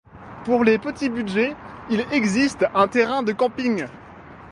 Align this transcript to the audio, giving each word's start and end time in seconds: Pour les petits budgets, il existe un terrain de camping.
Pour 0.45 0.63
les 0.63 0.79
petits 0.79 1.09
budgets, 1.11 1.55
il 1.91 2.03
existe 2.11 2.65
un 2.73 2.87
terrain 2.87 3.21
de 3.21 3.33
camping. 3.33 3.85